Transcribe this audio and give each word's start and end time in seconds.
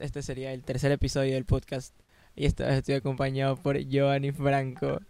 este 0.00 0.22
sería 0.22 0.52
el 0.52 0.62
tercer 0.62 0.92
episodio 0.92 1.34
del 1.34 1.44
podcast. 1.44 1.94
Y 2.36 2.46
esta 2.46 2.66
vez 2.66 2.78
estoy 2.78 2.94
acompañado 2.94 3.56
por 3.56 3.78
Giovanni 3.78 4.32
Franco. 4.32 5.00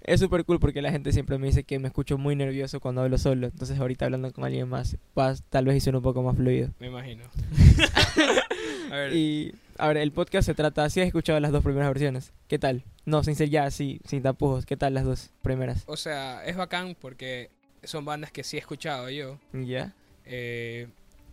Es 0.00 0.20
súper 0.20 0.44
cool 0.44 0.60
porque 0.60 0.80
la 0.80 0.92
gente 0.92 1.12
siempre 1.12 1.38
me 1.38 1.48
dice 1.48 1.64
que 1.64 1.78
me 1.78 1.88
escucho 1.88 2.18
muy 2.18 2.36
nervioso 2.36 2.78
cuando 2.78 3.02
hablo 3.02 3.18
solo. 3.18 3.48
Entonces 3.48 3.78
ahorita 3.78 4.04
hablando 4.04 4.32
con 4.32 4.44
alguien 4.44 4.68
más, 4.68 4.96
pues, 5.14 5.42
tal 5.48 5.64
vez 5.64 5.76
hice 5.76 5.90
un 5.90 6.02
poco 6.02 6.22
más 6.22 6.36
fluido. 6.36 6.70
Me 6.78 6.86
imagino. 6.86 7.24
a 8.92 8.96
ver, 8.96 9.12
Y 9.14 9.54
a 9.78 9.88
ver, 9.88 9.96
el 9.96 10.12
podcast 10.12 10.46
se 10.46 10.54
trata, 10.54 10.88
si 10.90 11.00
has 11.00 11.06
escuchado 11.06 11.40
las 11.40 11.50
dos 11.50 11.64
primeras 11.64 11.88
versiones, 11.88 12.32
¿qué 12.48 12.58
tal? 12.58 12.84
No, 13.04 13.24
sin 13.24 13.34
ser 13.34 13.50
ya 13.50 13.64
así, 13.64 14.00
sin 14.04 14.22
tapujos, 14.22 14.66
¿qué 14.66 14.76
tal 14.76 14.94
las 14.94 15.04
dos 15.04 15.30
primeras? 15.42 15.82
o 15.86 15.96
sea, 15.96 16.44
es 16.44 16.56
bacán 16.56 16.96
porque 17.00 17.50
son 17.82 18.04
bandas 18.04 18.30
que 18.32 18.44
sí 18.44 18.56
he 18.56 18.60
escuchado 18.60 19.10
yo. 19.10 19.38
¿Ya? 19.52 19.94
eh, 20.26 20.88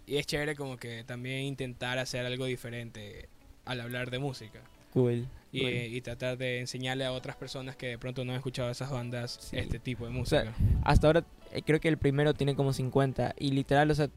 y 0.05 0.17
es 0.17 0.25
chévere 0.25 0.55
como 0.55 0.77
que 0.77 1.03
también 1.03 1.41
intentar 1.43 1.97
hacer 1.99 2.25
algo 2.25 2.45
diferente 2.45 3.27
al 3.65 3.81
hablar 3.81 4.11
de 4.11 4.19
música. 4.19 4.59
Cool. 4.93 5.27
Y, 5.51 5.61
cool. 5.61 5.71
y 5.73 6.01
tratar 6.01 6.37
de 6.37 6.59
enseñarle 6.59 7.05
a 7.05 7.11
otras 7.11 7.35
personas 7.35 7.75
que 7.75 7.87
de 7.87 7.97
pronto 7.97 8.25
no 8.25 8.31
han 8.31 8.37
escuchado 8.37 8.69
esas 8.69 8.89
bandas 8.89 9.37
Sí. 9.41 9.57
este 9.57 9.79
tipo 9.79 10.05
de 10.05 10.25
sea, 10.25 10.45
música. 10.45 10.53
Hasta 10.83 11.07
ahora 11.07 11.23
eh, 11.51 11.61
creo 11.63 11.79
que 11.79 11.87
el 11.87 11.97
primero 11.97 12.33
tiene 12.33 12.55
como 12.55 12.73
50 12.73 13.35
y 13.39 13.51
literal, 13.51 13.89
o 13.91 13.95
sea, 13.95 14.09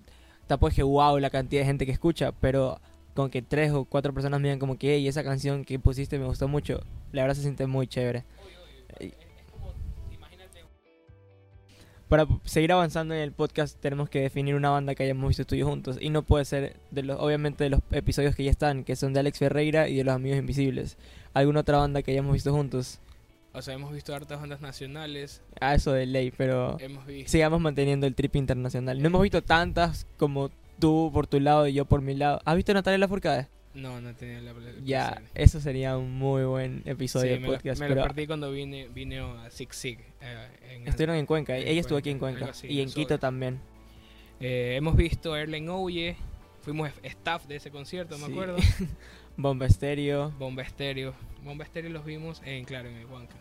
tampoco 0.47 0.69
es 0.70 0.75
que 0.77 0.83
wow 0.83 1.19
la 1.19 1.30
cantidad 1.30 1.62
de 1.62 1.66
gente 1.66 1.87
que 1.87 1.92
escucha, 1.92 2.33
pero 2.33 2.80
con 3.14 3.30
que 3.30 3.41
tres 3.42 3.73
o 3.73 3.84
cuatro 3.84 4.12
personas 4.12 4.41
me 4.41 4.48
digan 4.48 4.59
como 4.59 4.78
que, 4.78 4.95
hey, 4.97 5.09
esa 5.09 5.25
canción 5.25 5.64
que 5.64 5.78
pusiste 5.78 6.19
me 6.19 6.27
gustó 6.27 6.48
mucho, 6.48 6.83
la 7.12 7.23
verdad 7.23 7.34
se 7.34 7.42
siente 7.42 7.66
muy 7.66 7.87
chévere. 7.87 8.25
Y- 9.00 9.12
Para 12.09 12.27
seguir 12.45 12.70
avanzando 12.70 13.15
en 13.15 13.20
el 13.20 13.33
podcast 13.33 13.80
tenemos 13.80 14.09
que 14.09 14.20
definir 14.20 14.55
una 14.55 14.70
banda 14.70 14.95
que 14.95 15.02
hayamos 15.02 15.27
visto 15.28 15.42
estudios 15.42 15.69
juntos 15.69 15.98
y 16.01 16.10
no 16.10 16.23
puede 16.23 16.45
ser 16.45 16.77
de 16.92 17.02
los 17.02 17.19
obviamente 17.20 17.64
de 17.64 17.70
los 17.70 17.80
episodios 17.91 18.37
que 18.37 18.45
ya 18.45 18.51
están, 18.51 18.84
que 18.84 18.95
son 18.95 19.12
de 19.12 19.20
Alex 19.20 19.38
Ferreira 19.41 19.88
y 19.88 19.97
de 19.97 20.05
los 20.05 20.14
Amigos 20.14 20.38
Invisibles. 20.38 20.98
¿Alguna 21.34 21.61
otra 21.61 21.78
banda 21.78 22.02
que 22.02 22.12
hayamos 22.12 22.33
visto 22.34 22.52
juntos? 22.52 23.00
O 23.53 23.61
sea, 23.62 23.75
hemos 23.75 23.92
visto 23.92 24.14
hartas 24.14 24.39
bandas 24.39 24.61
nacionales, 24.61 25.42
Ah, 25.61 25.75
eso 25.75 25.92
de 25.92 26.06
ley, 26.06 26.31
pero 26.36 26.77
hemos 26.78 27.06
visto... 27.06 27.33
sigamos 27.33 27.61
manteniendo 27.61 28.06
el 28.06 28.14
trip 28.14 28.36
internacional. 28.36 29.00
No 29.00 29.09
hemos 29.09 29.22
visto 29.22 29.42
tantas 29.42 30.06
como 30.16 30.50
tú 30.78 31.11
por 31.12 31.27
tu 31.27 31.41
lado 31.41 31.66
y 31.66 31.72
yo 31.72 31.86
por 31.86 32.03
mi 32.03 32.14
lado. 32.14 32.41
¿Has 32.44 32.55
visto 32.55 32.72
Natalia 32.72 32.98
Lafourcade? 32.98 33.48
No, 33.77 34.00
no 34.00 34.14
tenía 34.14 34.41
la... 34.41 34.52
la- 34.55 34.72
Ya, 34.84 35.08
placer. 35.12 35.30
eso 35.34 35.60
sería 35.60 35.96
un 35.98 36.12
muy 36.12 36.44
buen 36.44 36.82
episodio 36.86 37.27
Sí, 37.27 37.34
de 37.34 37.41
me, 37.41 37.46
lo, 37.48 37.52
podcast. 37.55 37.80
me 37.80 37.88
lo 37.91 38.02
perdí 38.02 38.27
cuando 38.27 38.50
vine, 38.50 38.88
vine 38.88 39.20
a 39.20 39.50
Zig 39.50 39.72
Zig. 39.74 39.98
eh, 40.20 40.48
en- 40.70 40.88
estuvieron 40.88 41.16
en 41.16 41.27
Cuenca. 41.27 41.56
en 41.56 41.69
Ella 41.69 41.80
estuvo 41.80 41.98
aquí 41.98 42.10
en 42.10 42.19
Cuenca, 42.19 42.38
Cuenca. 42.41 42.52
así, 42.52 42.66
y 42.69 42.80
en 42.80 42.91
Quito 42.91 43.19
también. 43.19 43.60
Eh, 44.41 44.74
hemos 44.77 44.97
visto 44.97 45.34
a 45.34 45.41
Erlen 45.41 45.69
Oye, 45.69 46.16
fuimos 46.62 46.91
staff 47.02 47.47
de 47.47 47.56
ese 47.56 47.70
concierto, 47.70 48.16
me 48.19 48.27
Sí. 48.27 48.32
acuerdo. 48.32 48.56
Bomba 49.36 49.66
Estéreo. 49.66 50.30
Bomba 50.38 50.62
Estéreo. 50.62 51.14
Bomba 51.44 51.64
Estéreo 51.64 51.91
los 51.91 52.04
vimos 52.06 52.41
en, 52.44 52.64
claro, 52.64 52.88
en 52.88 52.97
el 52.97 53.06
Huanca. 53.06 53.36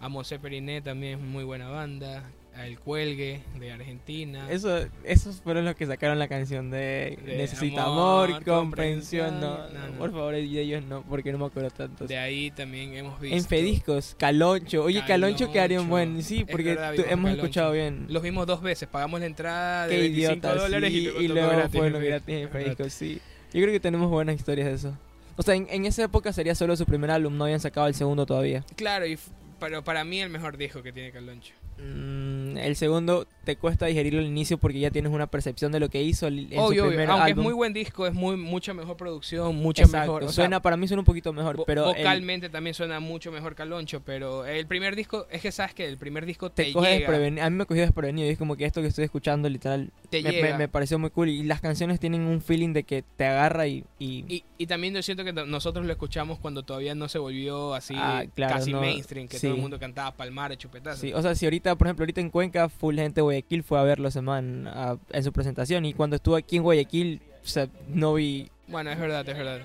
A 0.00 0.08
Monse 0.08 0.38
Periné 0.40 0.82
también 0.82 1.20
es 1.20 1.24
muy 1.24 1.44
buena 1.44 1.68
banda. 1.68 2.24
A 2.56 2.66
El 2.66 2.78
Cuelgue 2.78 3.42
de 3.58 3.72
Argentina. 3.72 4.46
Eso, 4.50 4.86
esos 5.04 5.40
fueron 5.40 5.64
los 5.64 5.74
que 5.74 5.86
sacaron 5.86 6.18
la 6.18 6.28
canción 6.28 6.70
de, 6.70 7.18
De 7.24 7.36
Necesita 7.36 7.84
amor, 7.84 8.30
amor, 8.30 8.44
comprensión. 8.44 9.40
No, 9.40 9.58
no, 9.68 9.88
No, 9.88 9.98
por 9.98 10.10
favor, 10.12 10.34
de 10.34 10.40
ellos 10.42 10.84
no, 10.84 11.02
porque 11.02 11.32
no 11.32 11.38
me 11.38 11.46
acuerdo 11.46 11.70
tanto. 11.70 12.06
De 12.06 12.16
ahí 12.16 12.50
también 12.52 12.94
hemos 12.94 13.20
visto. 13.20 13.36
En 13.36 13.44
Fediscos, 13.44 14.14
Caloncho. 14.18 14.84
Oye, 14.84 15.02
Caloncho, 15.06 15.50
quedaría 15.50 15.80
un 15.80 15.88
Caloncho. 15.88 16.12
buen. 16.12 16.22
Sí, 16.22 16.38
Es 16.40 16.50
porque 16.50 16.74
verdad, 16.74 16.94
tú- 16.94 17.02
hemos 17.02 17.10
Caloncho. 17.30 17.42
escuchado 17.42 17.72
bien. 17.72 18.06
Los 18.08 18.22
vimos 18.22 18.46
dos 18.46 18.62
veces. 18.62 18.88
Pagamos 18.88 19.20
la 19.20 19.26
entrada 19.26 19.86
de 19.86 19.94
Qué 19.96 20.00
25 20.02 20.32
idiota, 20.32 20.54
dólares 20.54 20.90
sí, 20.92 20.98
y 20.98 21.02
luego, 21.04 21.20
y 21.22 21.28
luego 21.28 21.48
gratis 21.50 21.80
gratis 21.82 22.34
en. 22.36 22.48
Fediscos, 22.50 22.92
sí. 22.92 23.20
Yo 23.52 23.60
creo 23.60 23.72
que 23.72 23.80
tenemos 23.80 24.10
buenas 24.10 24.36
historias 24.36 24.68
de 24.68 24.74
eso. 24.74 24.98
O 25.36 25.42
sea, 25.42 25.54
en, 25.56 25.66
en 25.70 25.84
esa 25.86 26.04
época 26.04 26.32
sería 26.32 26.54
solo 26.54 26.76
su 26.76 26.86
primer 26.86 27.10
álbum, 27.10 27.36
no 27.36 27.44
habían 27.44 27.58
sacado 27.60 27.88
el 27.88 27.94
segundo 27.94 28.24
todavía. 28.26 28.64
Claro, 28.76 29.06
y 29.06 29.18
pero 29.58 29.82
para 29.82 30.04
mí 30.04 30.20
el 30.20 30.30
mejor 30.30 30.56
disco 30.56 30.82
que 30.82 30.92
tiene 30.92 31.10
Caloncho. 31.10 31.52
Mm, 31.78 32.56
el 32.56 32.76
segundo 32.76 33.26
te 33.44 33.56
cuesta 33.56 33.86
digerirlo 33.86 34.20
al 34.20 34.26
inicio 34.26 34.58
porque 34.58 34.78
ya 34.80 34.90
tienes 34.90 35.12
una 35.12 35.26
percepción 35.26 35.70
de 35.72 35.80
lo 35.80 35.88
que 35.90 36.02
hizo 36.02 36.26
el- 36.28 36.50
en 36.52 36.58
Obvio, 36.58 36.60
su 36.60 36.66
obvio, 36.66 36.86
primer 36.88 37.10
aunque 37.10 37.30
álbum. 37.30 37.40
es 37.42 37.44
muy 37.44 37.52
buen 37.54 37.72
disco, 37.72 38.06
es 38.06 38.14
muy 38.14 38.36
mucha 38.36 38.72
mejor 38.72 38.96
producción, 38.96 39.54
mucha 39.56 39.82
Exacto, 39.82 40.06
mejor. 40.12 40.22
o 40.22 40.26
sea, 40.28 40.44
suena, 40.44 40.62
para 40.62 40.76
mí 40.76 40.86
suena 40.88 41.00
un 41.02 41.04
poquito 41.04 41.32
mejor, 41.32 41.56
vo- 41.58 41.64
pero 41.66 41.90
el- 41.90 41.96
vocalmente 41.98 42.48
también 42.48 42.72
suena 42.74 43.00
mucho 43.00 43.30
mejor 43.32 43.54
Caloncho, 43.54 44.00
pero 44.02 44.46
el 44.46 44.66
primer 44.66 44.96
disco, 44.96 45.26
es 45.30 45.42
que 45.42 45.52
sabes 45.52 45.74
que 45.74 45.86
el 45.86 45.98
primer 45.98 46.24
disco 46.26 46.50
te, 46.50 46.64
te 46.64 46.72
coge 46.72 47.00
llega. 47.00 47.44
A 47.44 47.50
mí 47.50 47.56
me 47.56 47.66
cogió 47.66 47.82
desprevenido 47.82 48.26
y 48.28 48.30
es 48.30 48.38
como 48.38 48.56
que 48.56 48.64
esto 48.64 48.80
que 48.80 48.88
estoy 48.88 49.04
escuchando 49.04 49.48
literal 49.48 49.90
te 50.10 50.22
me, 50.22 50.30
llega. 50.32 50.52
me- 50.52 50.58
me 50.58 50.68
pareció 50.68 50.98
muy 50.98 51.10
cool 51.10 51.28
y 51.28 51.42
las 51.42 51.60
canciones 51.60 52.00
tienen 52.00 52.22
un 52.22 52.40
feeling 52.40 52.72
de 52.72 52.84
que 52.84 53.02
te 53.16 53.26
agarra 53.26 53.66
y... 53.66 53.84
y- 53.98 54.24
Y, 54.28 54.44
y 54.58 54.66
también 54.66 54.94
yo 54.94 55.02
siento 55.02 55.22
que 55.24 55.32
no- 55.32 55.44
nosotros 55.44 55.84
lo 55.84 55.92
escuchamos 55.92 56.38
cuando 56.38 56.62
todavía 56.62 56.94
no 56.94 57.08
se 57.08 57.18
volvió 57.18 57.74
así 57.74 57.94
Ah, 57.96 58.24
claro, 58.34 58.54
casi 58.54 58.72
no, 58.72 58.80
mainstream, 58.80 59.28
que 59.28 59.38
sí. 59.38 59.46
todo 59.48 59.56
el 59.56 59.60
mundo 59.60 59.78
cantaba 59.78 60.12
Palmar, 60.16 60.56
chupetazo. 60.56 61.00
sí, 61.00 61.12
o 61.12 61.20
sea, 61.20 61.34
si 61.34 61.44
ahorita, 61.46 61.63
por 61.76 61.86
ejemplo, 61.86 62.02
ahorita 62.04 62.20
en 62.20 62.30
Cuenca, 62.30 62.68
full 62.68 62.96
gente 62.96 63.16
de 63.16 63.22
Guayaquil 63.22 63.62
fue 63.62 63.78
a 63.78 63.82
verlo 63.82 64.08
ese 64.08 64.20
man 64.20 64.66
a- 64.68 64.96
en 65.10 65.22
su 65.24 65.32
presentación 65.32 65.84
y 65.84 65.94
cuando 65.94 66.16
estuvo 66.16 66.36
aquí 66.36 66.56
en 66.56 66.62
Guayaquil, 66.62 67.20
o 67.42 67.46
sea, 67.46 67.68
no 67.88 68.14
vi... 68.14 68.48
Bueno, 68.68 68.90
es 68.90 68.98
verdad, 68.98 69.28
es 69.28 69.36
verdad. 69.36 69.60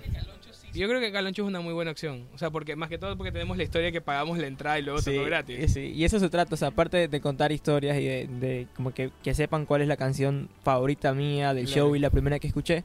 Yo 0.74 0.88
creo 0.88 1.00
que 1.02 1.12
Caloncho 1.12 1.42
es 1.42 1.48
una 1.48 1.62
muy 1.62 1.74
buena 1.74 1.90
opción. 1.92 2.28
O 2.34 2.38
sea, 2.38 2.52
porque 2.52 2.76
más 2.76 2.90
que 2.90 2.98
todo 3.00 3.18
porque 3.18 3.32
tenemos 3.32 3.58
la 3.58 3.64
historia 3.64 3.92
que 3.92 4.02
pagamos 4.02 4.38
la 4.38 4.46
entrada 4.46 4.78
y 4.78 4.84
luego 4.84 5.02
Sí, 5.02 5.14
tocó 5.16 5.26
gratis. 5.26 5.74
sí, 5.74 5.94
y 5.96 6.04
eso 6.04 6.20
se 6.20 6.30
trata, 6.30 6.54
o 6.54 6.58
sea, 6.58 6.68
aparte 6.68 6.98
de, 6.98 7.08
de 7.08 7.22
contar 7.22 7.52
historias 7.52 7.98
y 7.98 8.06
de, 8.06 8.28
de 8.28 8.68
como 8.76 8.92
que, 8.94 9.10
que 9.24 9.34
sepan 9.34 9.66
cuál 9.66 9.82
es 9.82 9.88
la 9.88 9.98
canción 9.98 10.48
favorita 10.64 11.14
mía 11.14 11.54
del 11.56 11.66
Claro. 11.66 11.86
show 11.88 11.96
y 11.96 12.00
la 12.00 12.12
primera 12.12 12.38
que 12.40 12.48
escuché. 12.48 12.84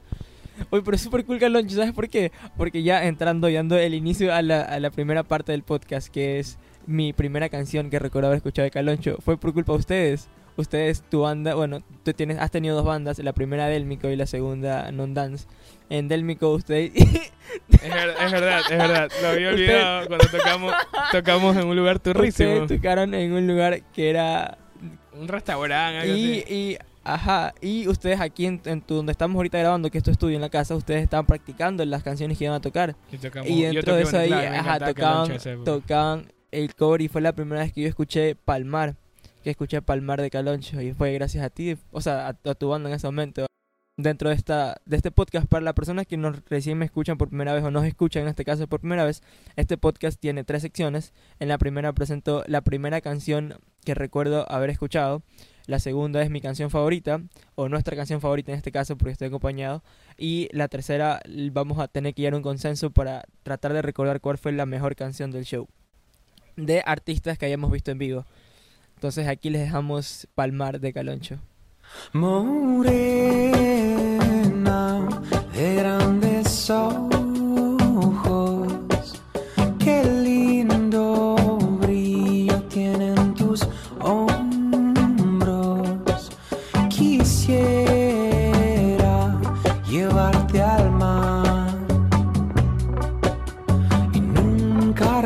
Oye, 0.71 0.81
pero 0.83 0.95
es 0.95 1.01
súper 1.01 1.25
cool 1.25 1.37
Caloncho, 1.37 1.75
¿sabes 1.75 1.91
por 1.93 2.09
qué? 2.09 2.31
Porque 2.57 2.81
ya 2.81 3.05
entrando 3.05 3.49
y 3.49 3.53
dando 3.53 3.77
el 3.77 3.93
inicio 3.93 4.33
a 4.33 4.41
la, 4.41 4.61
a 4.61 4.79
la 4.79 4.89
primera 4.89 5.21
parte 5.23 5.51
del 5.51 5.61
podcast, 5.63 6.07
que 6.07 6.39
es 6.39 6.57
mi 6.87 7.13
primera 7.13 7.49
canción 7.49 7.89
que 7.89 7.99
recuerdo 7.99 8.27
haber 8.27 8.37
escuchado 8.37 8.63
de 8.65 8.71
Caloncho, 8.71 9.17
fue 9.23 9.37
por 9.37 9.53
culpa 9.53 9.73
de 9.73 9.79
ustedes. 9.79 10.27
Ustedes, 10.57 11.03
tu 11.09 11.21
banda, 11.21 11.53
bueno, 11.53 11.83
tú 12.03 12.13
tienes, 12.13 12.37
has 12.39 12.49
tenido 12.49 12.77
dos 12.77 12.85
bandas, 12.85 13.19
la 13.19 13.33
primera 13.33 13.67
Delmico 13.67 14.07
y 14.09 14.15
la 14.15 14.25
segunda 14.25 14.89
Non 14.91 15.13
Dance. 15.13 15.47
En 15.89 16.07
Delmico 16.07 16.49
ustedes... 16.51 16.91
Es, 17.71 17.81
verdad, 17.93 18.25
es 18.25 18.31
verdad, 18.31 18.59
es 18.69 18.77
verdad. 18.77 19.11
Lo 19.21 19.27
había 19.29 19.49
olvidado 19.49 20.07
cuando 20.07 20.25
tocamos, 20.27 20.73
tocamos 21.11 21.55
en 21.57 21.67
un 21.67 21.75
lugar 21.75 21.99
turrísimo. 21.99 22.49
ustedes 22.61 22.79
tocaron 22.81 23.13
en 23.13 23.31
un 23.33 23.47
lugar 23.47 23.81
que 23.93 24.09
era 24.09 24.57
Un 25.13 25.27
restaurante, 25.27 25.99
algo 26.01 26.15
Y, 26.15 26.39
así. 26.41 26.53
y, 26.53 26.77
ajá, 27.03 27.53
y 27.61 27.87
ustedes 27.87 28.19
aquí 28.19 28.45
en, 28.47 28.61
en 28.65 28.81
tu- 28.81 28.95
donde 28.95 29.11
estamos 29.11 29.35
ahorita 29.37 29.59
grabando, 29.59 29.89
que 29.91 29.97
es 29.99 30.03
tu 30.03 30.11
estudio 30.11 30.35
en 30.35 30.41
la 30.41 30.49
casa, 30.49 30.75
ustedes 30.75 31.03
estaban 31.03 31.25
practicando 31.27 31.85
las 31.85 32.01
canciones 32.03 32.37
que 32.37 32.45
iban 32.45 32.55
a 32.57 32.61
tocar. 32.61 32.95
Y, 33.11 33.17
tocamos, 33.17 33.49
y 33.49 33.61
dentro 33.63 33.95
de 33.95 34.01
eso 34.03 34.17
ahí, 34.17 34.31
ajá, 34.33 34.79
tocaban, 34.79 35.37
tocaban 35.63 36.25
el 36.55 36.73
cover 36.73 37.01
y 37.01 37.07
fue 37.07 37.21
la 37.21 37.33
primera 37.33 37.61
vez 37.61 37.73
que 37.73 37.81
yo 37.81 37.87
escuché 37.87 38.35
Palmar, 38.35 38.95
que 39.43 39.49
escuché 39.51 39.81
Palmar 39.81 40.21
de 40.21 40.29
Caloncho 40.29 40.81
y 40.81 40.93
fue 40.93 41.13
gracias 41.13 41.43
a 41.43 41.49
ti, 41.49 41.77
o 41.91 42.01
sea, 42.01 42.27
a, 42.27 42.33
tu 42.33 42.69
banda 42.69 42.89
en 42.89 42.95
ese 42.95 43.07
momento. 43.07 43.45
Dentro 43.97 44.27
de 44.27 44.35
esta 44.35 44.81
de 44.85 44.97
este 44.97 45.09
podcast 45.09 45.47
para 45.47 45.63
las 45.63 45.73
personas 45.73 46.05
que 46.05 46.17
nos 46.17 46.43
recién 46.49 46.77
me 46.77 46.83
escuchan 46.83 47.17
por 47.17 47.29
primera 47.29 47.53
vez 47.53 47.63
o 47.63 47.71
nos 47.71 47.85
escuchan 47.85 48.23
en 48.23 48.29
este 48.29 48.43
caso 48.43 48.67
por 48.67 48.81
primera 48.81 49.05
vez, 49.05 49.21
este 49.55 49.77
podcast 49.77 50.19
tiene 50.19 50.43
tres 50.43 50.63
secciones. 50.63 51.13
En 51.39 51.47
la 51.47 51.57
primera 51.57 51.93
presento 51.93 52.43
la 52.47 52.61
primera 52.61 52.99
canción 52.99 53.55
que 53.85 53.93
recuerdo 53.93 54.51
haber 54.51 54.69
escuchado. 54.69 55.21
La 55.67 55.79
segunda 55.79 56.21
es 56.21 56.29
mi 56.29 56.41
canción 56.41 56.69
favorita, 56.69 57.21
o 57.55 57.69
nuestra 57.69 57.95
canción 57.95 58.21
favorita 58.21 58.51
en 58.51 58.57
este 58.57 58.71
caso, 58.71 58.97
porque 58.97 59.13
estoy 59.13 59.29
acompañado. 59.29 59.81
Y 60.17 60.47
la 60.51 60.67
tercera, 60.67 61.21
vamos 61.53 61.79
a 61.79 61.87
tener 61.87 62.13
que 62.13 62.21
llegar 62.21 62.35
a 62.35 62.37
un 62.37 62.43
consenso 62.43 62.91
para 62.91 63.23
tratar 63.41 63.73
de 63.73 63.81
recordar 63.81 64.21
cuál 64.21 64.37
fue 64.37 64.51
la 64.51 64.67
mejor 64.67 64.95
canción 64.95 65.31
del 65.31 65.45
show. 65.45 65.67
De 66.55 66.81
artistas 66.85 67.37
que 67.37 67.45
hayamos 67.45 67.71
visto 67.71 67.91
en 67.91 67.97
vivo. 67.97 68.25
Entonces 68.95 69.27
aquí 69.27 69.49
les 69.49 69.61
dejamos 69.61 70.27
Palmar 70.35 70.79
de 70.79 70.93
Caloncho. 70.93 71.39
Morena 72.13 72.95
de 75.53 75.75
grandes 75.75 76.69
ojos, 76.69 78.67
qué 79.79 80.03
lindo 80.03 81.35
brillo 81.81 82.61
tienen 82.63 83.33
tus 83.35 83.67
hombros. 83.99 85.81
Quisiera 86.89 88.05
llevarte 89.87 90.61
al 90.61 90.91
mar 90.91 91.77
y 94.13 94.19
nunca 94.19 95.21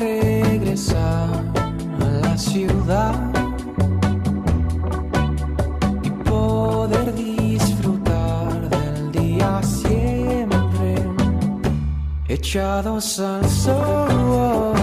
echados 12.40 13.20
al 13.20 13.48
sol 13.50 14.10
oh, 14.32 14.74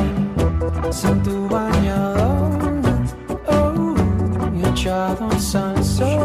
sin 0.93 1.23
tu 1.23 1.49
bañador 1.49 2.51
oh, 3.49 3.95
echados 4.69 5.55
al 5.55 5.83
sol 5.83 6.16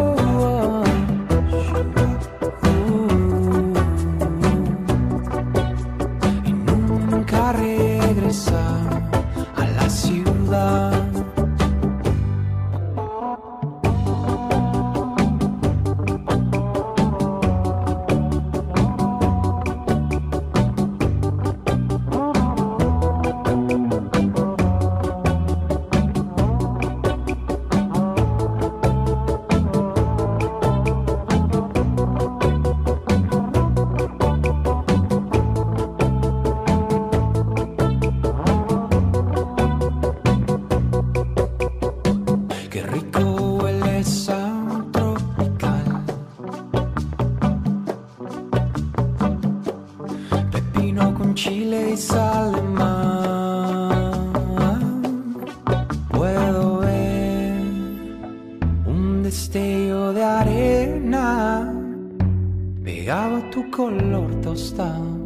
tu 63.51 63.69
color 63.69 64.39
tostado 64.41 65.19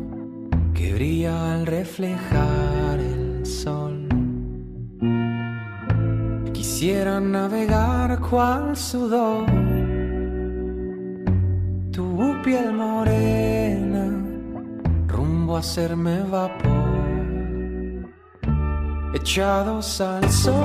que 0.74 0.92
brilla 0.94 1.54
al 1.54 1.68
reflejar 1.68 3.00
el 3.00 3.46
sol. 3.46 4.08
Quisiera 6.52 7.20
navegar 7.20 8.20
cual 8.22 8.76
sudor 8.76 9.46
tu 11.92 12.36
piel 12.44 12.74
morena 12.74 14.06
rumbo 15.08 15.56
a 15.56 15.60
hacerme 15.60 16.24
vapor 16.24 16.74
echados 19.14 20.02
al 20.02 20.28
sol 20.32 20.56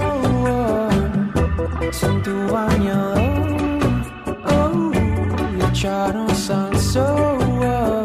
sin 1.93 2.23
tu 2.23 2.35
bañador 2.51 3.60
y 5.81 5.87
echados 5.87 6.51
al 6.51 6.79
sol 6.79 7.39
uh, 7.59 8.05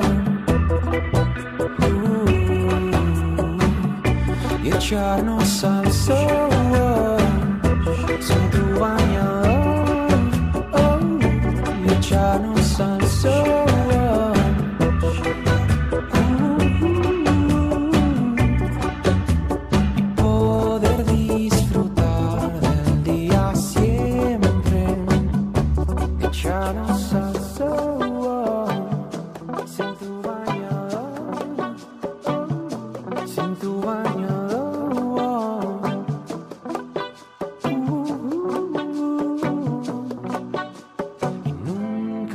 y 4.63 4.69
echarnos 4.69 5.63
al 5.66 5.92
sol 5.92 6.54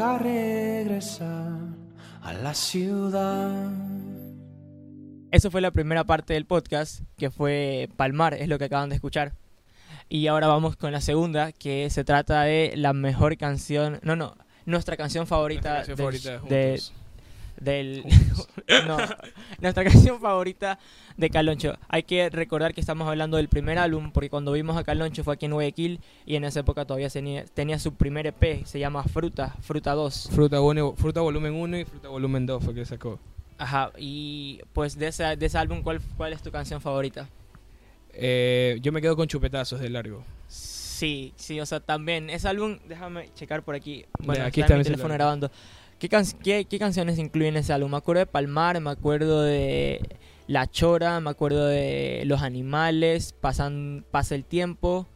nunca 0.01 0.19
regresar 0.19 1.59
a 2.23 2.33
la 2.33 2.55
ciudad. 2.55 3.71
Eso 5.31 5.51
fue 5.51 5.61
la 5.61 5.71
primera 5.71 6.05
parte 6.05 6.33
del 6.35 6.47
podcast, 6.47 7.03
que 7.17 7.31
fue 7.31 7.89
Palmar, 7.97 8.35
es 8.35 8.49
lo 8.49 8.59
que 8.59 8.65
acaban 8.65 8.89
de 8.89 8.95
escuchar. 8.97 9.33
Y 10.09 10.27
ahora 10.27 10.47
vamos 10.49 10.77
con 10.77 10.91
la 10.93 11.01
segunda, 11.01 11.53
que 11.53 11.89
se 11.91 12.03
trata 12.03 12.43
de 12.43 12.73
la 12.77 12.93
mejor 12.95 13.37
canción, 13.37 14.01
no, 14.03 14.17
no, 14.17 14.37
nuestra 14.65 14.97
canción 14.97 15.27
favorita, 15.27 15.75
Nuestra 15.85 15.95
canción 15.97 16.11
del- 16.11 16.39
favorita 16.41 16.55
de-. 16.55 16.81
Del 17.61 18.03
no, 18.87 18.97
nuestra 19.61 19.85
canción 19.85 20.21
favorita 20.21 20.79
de 21.17 21.31
Caloncho. 21.31 21.75
Hay 21.89 22.03
que 22.05 22.31
recordar 22.31 22.75
que 22.75 22.81
estamos 22.81 23.07
hablando 23.07 23.37
del 23.37 23.49
primer 23.49 23.79
álbum 23.79 24.11
porque 24.13 24.31
cuando 24.31 24.53
vimos 24.53 24.77
a 24.77 24.85
Caloncho 24.85 25.23
fue 25.25 25.35
aquí 25.35 25.47
en 25.47 25.53
Guayaquil 25.53 26.01
y 26.27 26.37
en 26.37 26.45
esa 26.45 26.61
época 26.61 26.85
todavía 26.87 27.09
tenía, 27.11 27.45
tenía 27.45 27.79
su 27.79 27.95
primer 27.95 28.27
EP, 28.27 28.65
se 28.65 28.79
llama 28.79 29.05
Fruta, 29.05 29.55
Fruta 29.61 29.93
2. 29.93 30.31
Fruta, 30.33 30.61
uno- 30.61 30.95
fruta 30.97 31.21
volumen 31.21 31.53
1 31.55 31.79
y 31.79 31.85
Fruta 31.85 32.09
volumen 32.09 32.47
2 32.47 32.65
fue 32.65 32.75
que 32.75 32.85
sacó. 32.85 33.19
Ajá, 33.59 33.93
y 33.99 34.61
pues 34.73 34.97
de 34.99 35.09
ese, 35.09 35.37
de 35.37 35.47
ese 35.47 35.59
álbum 35.59 35.83
¿cuál, 35.83 36.01
¿cuál 36.17 36.33
es 36.33 36.41
tu 36.43 36.51
canción 36.51 36.81
favorita? 36.81 37.29
Eh, 38.13 38.79
yo 38.81 38.91
me 38.93 39.01
quedo 39.01 39.17
con 39.17 39.29
chupetazos 39.29 39.81
de 39.81 39.91
largo. 39.91 40.25
Sí, 40.49 41.33
sí, 41.37 41.61
o 41.61 41.67
sea, 41.67 41.81
también 41.81 42.29
ese 42.29 42.49
álbum, 42.49 42.79
déjame 42.89 43.31
checar 43.35 43.63
por 43.63 43.75
aquí. 43.75 44.05
Bueno, 44.19 44.43
aquí 44.45 44.49
aquí 44.49 44.61
está 44.63 44.67
está 44.67 44.75
mi 44.75 44.79
mi 44.81 44.85
teléfono 44.85 45.03
celular. 45.15 45.19
grabando. 45.19 45.51
¿Qué, 46.01 46.09
can- 46.09 46.25
qué, 46.43 46.65
qué 46.65 46.79
canciones 46.79 47.19
incluyen 47.19 47.57
ese 47.57 47.73
álbum? 47.75 47.91
Me 47.91 47.99
acuerdo 47.99 48.21
de 48.21 48.27
Palmar, 48.27 48.81
me 48.81 48.91
acuerdo 48.91 49.43
de 49.43 50.01
La 50.47 50.67
Chora, 50.67 51.21
me 51.21 51.29
acuerdo 51.31 51.67
de 51.67 52.23
Los 52.25 52.41
Animales, 52.43 53.35
Pasan, 53.39 54.05
Pasa 54.11 54.35
el 54.35 54.45
Tiempo, 54.45 55.07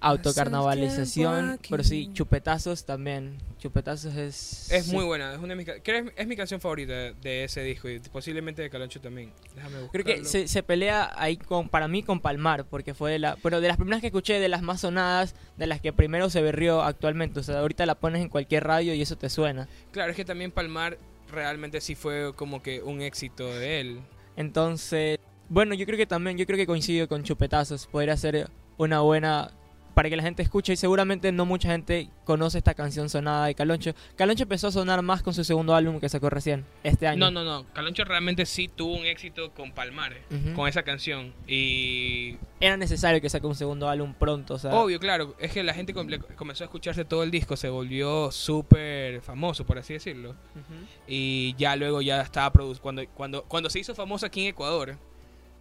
Autocarnavalización, 0.00 1.58
pero 1.68 1.82
sí, 1.82 2.10
Chupetazos 2.12 2.84
también. 2.84 3.38
Chupetazos 3.58 4.14
es... 4.14 4.70
Es 4.70 4.86
sí. 4.86 4.94
muy 4.94 5.04
buena, 5.04 5.32
es, 5.32 5.38
una 5.38 5.48
de 5.48 5.56
mis, 5.56 5.64
creo 5.66 5.82
que 5.82 5.98
es, 5.98 6.12
es 6.16 6.26
mi 6.28 6.36
canción 6.36 6.60
favorita 6.60 6.92
de 6.92 7.44
ese 7.44 7.62
disco 7.62 7.88
y 7.88 7.98
posiblemente 7.98 8.62
de 8.62 8.70
Caloncho 8.70 9.00
también. 9.00 9.32
Déjame 9.56 9.80
buscarlo. 9.80 9.90
Creo 9.90 10.04
que 10.04 10.24
se, 10.24 10.46
se 10.46 10.62
pelea 10.62 11.12
ahí 11.16 11.36
con, 11.36 11.68
para 11.68 11.88
mí 11.88 12.04
con 12.04 12.20
Palmar, 12.20 12.64
porque 12.64 12.94
fue 12.94 13.10
de 13.10 13.18
la, 13.18 13.36
pero 13.42 13.60
de 13.60 13.66
las 13.66 13.76
primeras 13.76 14.00
que 14.00 14.06
escuché, 14.06 14.38
de 14.38 14.48
las 14.48 14.62
más 14.62 14.82
sonadas, 14.82 15.34
de 15.56 15.66
las 15.66 15.80
que 15.80 15.92
primero 15.92 16.30
se 16.30 16.42
berrió 16.42 16.82
actualmente. 16.82 17.40
O 17.40 17.42
sea, 17.42 17.58
ahorita 17.58 17.84
la 17.84 17.96
pones 17.96 18.22
en 18.22 18.28
cualquier 18.28 18.64
radio 18.64 18.94
y 18.94 19.02
eso 19.02 19.16
te 19.16 19.28
suena. 19.28 19.68
Claro, 19.90 20.10
es 20.10 20.16
que 20.16 20.24
también 20.24 20.52
Palmar 20.52 20.98
realmente 21.30 21.80
sí 21.80 21.94
fue 21.94 22.32
como 22.36 22.62
que 22.62 22.82
un 22.82 23.02
éxito 23.02 23.46
de 23.46 23.80
él. 23.80 24.00
Entonces, 24.36 25.18
bueno, 25.48 25.74
yo 25.74 25.86
creo 25.86 25.98
que 25.98 26.06
también, 26.06 26.38
yo 26.38 26.46
creo 26.46 26.56
que 26.56 26.66
coincido 26.66 27.08
con 27.08 27.24
Chupetazos. 27.24 27.86
Podría 27.86 28.16
ser 28.16 28.48
una 28.76 29.00
buena 29.00 29.50
para 29.98 30.08
que 30.10 30.16
la 30.16 30.22
gente 30.22 30.44
escuche 30.44 30.74
y 30.74 30.76
seguramente 30.76 31.32
no 31.32 31.44
mucha 31.44 31.70
gente 31.70 32.08
conoce 32.24 32.58
esta 32.58 32.72
canción 32.74 33.08
sonada 33.08 33.46
de 33.46 33.56
Caloncho. 33.56 33.94
Caloncho 34.14 34.44
empezó 34.44 34.68
a 34.68 34.70
sonar 34.70 35.02
más 35.02 35.24
con 35.24 35.34
su 35.34 35.42
segundo 35.42 35.74
álbum 35.74 35.98
que 35.98 36.08
sacó 36.08 36.30
recién, 36.30 36.64
este 36.84 37.08
año. 37.08 37.18
No, 37.18 37.32
no, 37.32 37.42
no. 37.42 37.66
Caloncho 37.72 38.04
realmente 38.04 38.46
sí 38.46 38.68
tuvo 38.68 38.94
un 38.96 39.06
éxito 39.06 39.50
con 39.54 39.72
Palmar, 39.72 40.12
eh, 40.12 40.22
Ujú. 40.30 40.54
con 40.54 40.68
esa 40.68 40.84
canción. 40.84 41.34
Y 41.48 42.36
Era 42.60 42.76
necesario 42.76 43.20
que 43.20 43.28
saque 43.28 43.48
un 43.48 43.56
segundo 43.56 43.88
álbum 43.88 44.14
pronto, 44.14 44.54
o 44.54 44.58
sea, 44.60 44.72
obvio, 44.72 45.00
claro, 45.00 45.34
es 45.40 45.50
que 45.50 45.64
la 45.64 45.74
gente 45.74 45.92
comple- 45.92 46.22
comenzó 46.36 46.62
a 46.62 46.66
escucharse 46.66 47.04
todo 47.04 47.24
el 47.24 47.32
disco, 47.32 47.56
se 47.56 47.68
volvió 47.68 48.30
súper 48.30 49.20
famoso, 49.22 49.66
por 49.66 49.78
así 49.78 49.94
decirlo. 49.94 50.30
Ujú. 50.30 50.74
Y 51.08 51.56
ya 51.58 51.74
luego 51.74 52.02
ya 52.02 52.20
estaba 52.20 52.52
produciendo, 52.52 52.82
cuando, 52.82 53.04
cuando, 53.16 53.42
cuando 53.46 53.68
se 53.68 53.80
hizo 53.80 53.96
famoso 53.96 54.26
aquí 54.26 54.42
en 54.42 54.46
Ecuador, 54.50 54.96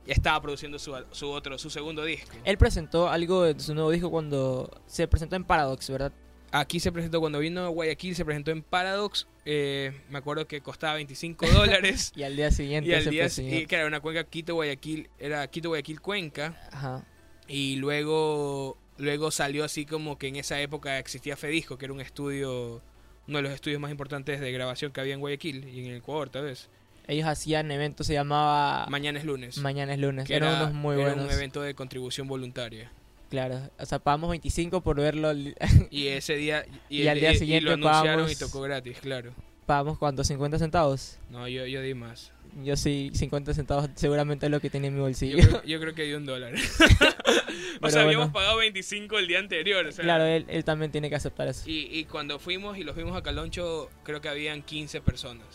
ya 0.08 0.14
estaba 0.14 0.42
produciendo 0.42 0.80
su, 0.80 0.96
su 1.12 1.30
otro, 1.30 1.58
su 1.58 1.70
segundo 1.70 2.04
disco. 2.06 2.32
Él 2.46 2.58
presentó 2.58 3.10
algo 3.10 3.44
de 3.44 3.60
su 3.60 3.76
nuevo 3.76 3.92
disco 3.92 4.10
cuando 4.10 4.72
se 4.88 5.08
presentó 5.08 5.36
en 5.36 5.44
Paradox, 5.44 5.90
¿verdad? 5.90 6.14
Aquí 6.52 6.80
se 6.80 6.94
presentó, 6.94 7.20
cuando 7.20 7.40
vino 7.40 7.66
a 7.66 7.68
Guayaquil, 7.68 8.16
se 8.16 8.24
presentó 8.24 8.52
en 8.52 8.64
Paradox. 8.64 9.28
eh, 9.44 9.92
me 10.10 10.18
acuerdo 10.18 10.48
que 10.48 10.62
costaba 10.62 10.96
25 10.96 11.46
dólares. 11.54 12.14
Y 12.16 12.24
al 12.24 12.38
día 12.38 12.52
siguiente 12.52 12.90
y 12.90 12.94
al 12.94 13.10
día, 13.10 13.28
y, 13.38 13.66
claro, 13.66 13.88
una 13.88 14.00
cuenca 14.00 14.24
Quito-Guayaquil, 14.24 15.10
era 15.20 15.46
Quito-Guayaquil-Cuenca. 15.48 16.56
Ajá. 16.72 17.06
Y 17.50 17.76
luego, 17.76 18.78
luego 18.98 19.30
salió 19.30 19.66
así 19.66 19.86
como 19.86 20.18
que 20.18 20.30
en 20.30 20.38
esa 20.38 20.60
época 20.62 20.98
existía 21.00 21.36
Fedisco, 21.36 21.78
que 21.78 21.86
era 21.86 21.94
un 21.94 22.02
estudio, 22.02 22.82
uno 23.28 23.38
de 23.38 23.42
los 23.42 23.52
estudios 23.52 23.82
más 23.82 23.92
importantes 23.92 24.40
de 24.40 24.52
grabación 24.54 24.94
que 24.94 25.02
había 25.02 25.16
en 25.16 25.20
Guayaquil 25.20 25.68
y 25.68 25.82
en 25.82 25.86
el 25.88 25.98
Ecuador, 25.98 26.30
tal 26.30 26.46
vez. 26.46 26.70
Ellos 27.08 27.26
hacían 27.28 27.72
eventos, 27.72 28.06
se 28.08 28.14
llamaba 28.14 28.86
Mañana 28.90 29.18
es 29.20 29.26
lunes. 29.26 29.58
Mañana 29.60 29.94
es 29.94 30.00
lunes. 30.00 30.30
Eran 30.30 30.50
era, 30.54 30.62
unos 30.64 30.74
muy 30.74 30.96
era 30.96 31.14
buenos. 31.14 31.26
un 31.26 31.32
evento 31.32 31.62
de 31.62 31.74
contribución 31.74 32.28
voluntaria. 32.28 32.92
Claro. 33.30 33.60
O 33.80 33.86
sea, 33.86 34.00
pagamos 34.00 34.30
25 34.30 34.82
por 34.82 34.98
verlo. 34.98 35.32
Y 35.92 36.08
ese 36.08 36.36
día, 36.36 36.66
y, 36.90 36.98
Y 36.98 37.02
el- 37.04 37.10
al 37.10 37.20
día 37.20 37.32
y- 37.32 37.36
y 37.36 37.40
siguiente 37.40 37.66
lo 37.66 37.74
anunciaron 37.74 38.26
pagamos- 38.26 38.32
y 38.32 38.36
tocó 38.36 38.62
gratis, 38.62 38.98
claro. 39.02 39.32
pagamos 39.66 39.98
cuánto? 39.98 40.24
50 40.24 40.60
centavos. 40.60 41.18
No, 41.30 41.48
yo, 41.48 41.66
yo 41.66 41.82
di 41.82 41.94
más. 41.94 42.32
Yo 42.64 42.76
sí, 42.76 43.12
50 43.14 43.54
centavos 43.54 43.90
seguramente 43.96 44.46
es 44.48 44.52
lo 44.52 44.60
que 44.60 44.70
tenía 44.70 44.88
en 44.88 44.94
mi 44.96 45.00
Yo 45.00 45.04
bolsillo. 45.04 45.38
creo, 45.38 45.64
yo 45.64 45.80
creo 45.80 45.94
que 45.94 46.04
di 46.04 46.14
un 46.14 46.26
dólar. 46.26 46.54
o 47.82 47.90
sea, 47.90 48.02
habíamos 48.04 48.28
bueno. 48.28 48.34
pagado 48.34 48.58
25 48.58 49.20
el 49.20 49.28
día 49.28 49.40
anterior. 49.40 49.86
o 49.86 49.92
sea, 49.92 50.04
claro, 50.04 50.26
él, 50.26 50.46
él 50.48 50.64
también 50.64 50.92
tiene 50.92 51.10
que 51.10 51.16
aceptar 51.16 51.48
eso. 51.48 51.70
y, 51.70 51.88
y 51.92 52.06
cuando 52.06 52.40
fuimos 52.40 52.78
y 52.78 52.84
los 52.84 52.96
vimos 52.96 53.16
a 53.16 53.22
Caloncho, 53.22 53.90
creo 54.04 54.22
que 54.22 54.30
habían 54.30 54.62
15 54.64 55.02
personas. 55.02 55.46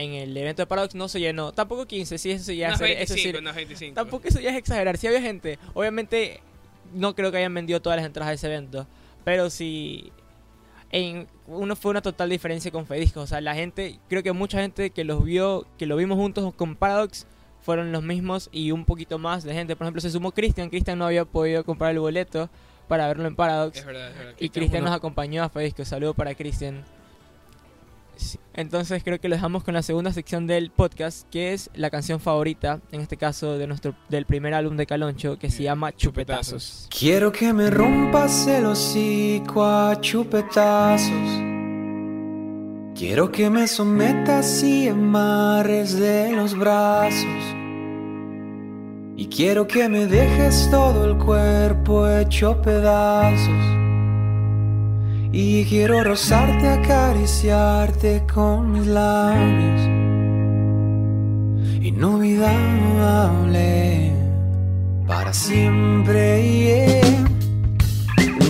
En 0.00 0.12
el 0.12 0.36
evento 0.36 0.62
de 0.62 0.66
Paradox 0.66 0.94
no 0.94 1.08
se 1.08 1.18
llenó. 1.18 1.50
Tampoco 1.52 1.84
15, 1.86 2.18
sí, 2.18 2.30
eso 2.30 2.52
ya 2.52 2.68
no, 2.68 2.74
es- 2.76 2.80
es 2.82 3.00
eso 3.02 3.14
sí- 3.14 3.20
25, 3.32 3.40
no 3.42 3.50
es 3.50 3.56
25. 3.56 3.94
Tampoco 3.94 4.28
eso 4.28 4.38
ya 4.40 4.50
es 4.50 4.56
exagerar. 4.56 4.96
Si 4.96 5.06
había 5.08 5.20
gente, 5.20 5.58
obviamente 5.74 6.40
no 6.94 7.14
creo 7.16 7.30
que 7.32 7.38
hayan 7.38 7.52
vendido 7.52 7.82
todas 7.82 7.96
las 7.96 8.06
entradas 8.06 8.30
de 8.30 8.34
ese 8.36 8.46
evento. 8.46 8.86
Pero 9.24 9.50
sí, 9.50 10.12
en, 10.92 11.26
uno 11.46 11.74
fue 11.76 11.90
una 11.90 12.00
total 12.00 12.30
diferencia 12.30 12.70
con 12.70 12.86
Fedisco. 12.86 13.20
O 13.22 13.26
sea, 13.26 13.40
la 13.40 13.54
gente, 13.54 13.98
creo 14.08 14.22
que 14.22 14.32
mucha 14.32 14.60
gente 14.60 14.90
que 14.90 15.02
los 15.04 15.24
vio, 15.24 15.66
que 15.78 15.86
lo 15.86 15.96
vimos 15.96 16.16
juntos 16.16 16.54
con 16.54 16.76
Paradox, 16.76 17.26
fueron 17.60 17.90
los 17.92 18.02
mismos 18.02 18.48
y 18.52 18.70
un 18.70 18.84
poquito 18.84 19.18
más 19.18 19.42
de 19.42 19.52
gente. 19.52 19.74
Por 19.76 19.84
ejemplo, 19.84 20.00
se 20.00 20.10
sumó 20.10 20.30
Cristian. 20.32 20.70
Cristian 20.70 20.98
no 20.98 21.06
había 21.06 21.24
podido 21.24 21.64
comprar 21.64 21.90
el 21.90 21.98
boleto 21.98 22.48
para 22.86 23.06
verlo 23.08 23.26
en 23.26 23.34
Paradox. 23.36 23.78
Es 23.78 23.84
verdad, 23.84 24.10
es 24.12 24.16
verdad. 24.16 24.34
Y 24.38 24.48
Cristian 24.48 24.84
nos 24.84 24.92
acompañó 24.94 25.42
a 25.42 25.48
Fedisco. 25.48 25.84
Saludo 25.84 26.14
para 26.14 26.34
Cristian. 26.34 26.84
Sí, 28.18 28.38
Entonces 28.52 29.04
creo 29.04 29.20
que 29.20 29.28
lo 29.28 29.36
dejamos 29.36 29.62
con 29.62 29.74
la 29.74 29.82
segunda 29.82 30.12
sección 30.12 30.48
del 30.48 30.72
podcast, 30.72 31.28
que 31.30 31.52
es 31.52 31.70
la 31.74 31.88
canción 31.88 32.18
favorita, 32.18 32.80
en 32.90 33.00
este 33.00 33.16
caso 33.16 33.56
de 33.56 33.68
nuestro 33.68 33.94
del 34.08 34.26
primer 34.26 34.54
álbum 34.54 34.76
de 34.76 34.86
Caloncho, 34.86 35.38
que 35.38 35.50
se 35.50 35.62
llama 35.62 35.94
Chupetazos. 35.94 36.88
Quiero 36.90 37.30
que 37.30 37.52
me 37.52 37.70
rompas 37.70 38.48
el 38.48 38.66
hocico 38.66 39.64
a 39.64 40.00
chupetazos. 40.00 41.48
Quiero 42.96 43.30
que 43.30 43.48
me 43.48 43.68
sometas 43.68 44.64
y 44.64 44.88
amarres 44.88 45.96
de 45.96 46.32
los 46.32 46.58
brazos. 46.58 47.54
Y 49.16 49.26
quiero 49.26 49.68
que 49.68 49.88
me 49.88 50.06
dejes 50.06 50.68
todo 50.72 51.04
el 51.04 51.18
cuerpo 51.18 52.08
hecho 52.08 52.60
pedazos. 52.60 53.87
Y 55.30 55.66
quiero 55.66 56.02
rozarte, 56.02 56.68
acariciarte 56.68 58.24
con 58.32 58.72
mis 58.72 58.86
labios. 58.86 59.82
Inolvidable 61.82 64.12
para 65.06 65.32
siempre. 65.32 66.42
yeah. 66.42 67.24